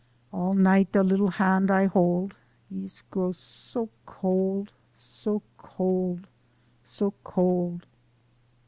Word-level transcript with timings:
All 0.31 0.55
night 0.55 0.91
da 0.93 1.01
leetla 1.03 1.33
hand 1.33 1.69
I 1.69 1.85
hold 1.85 2.33
Ees 2.71 3.03
grow 3.11 3.31
so 3.31 3.87
cold, 4.07 4.71
so 4.95 5.43
cold, 5.59 6.25
so 6.83 7.13
cold. 7.23 7.85